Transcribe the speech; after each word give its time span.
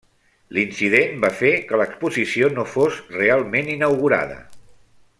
L'incident 0.57 1.19
va 1.25 1.29
fer 1.41 1.51
que 1.71 1.79
l'exposició 1.83 2.49
no 2.57 2.65
fos 2.73 2.99
realment 3.19 3.71
inaugurada. 3.79 4.43